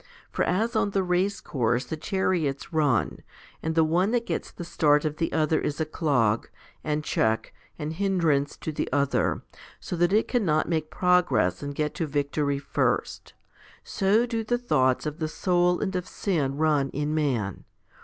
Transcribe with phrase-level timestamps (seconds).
[0.31, 3.19] For as on the race course the chariots run,
[3.61, 6.49] and the one that gets the start of the other is a clog,
[6.83, 9.43] and check, and hindrance to the other,
[9.79, 13.35] so that it cannot make progress and get to victory first,
[13.83, 17.63] so do the thoughts of the soul and of sin run in man.